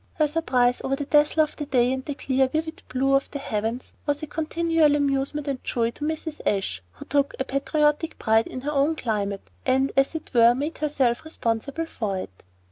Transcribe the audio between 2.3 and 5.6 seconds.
vivid blue of the heavens was a continual amusement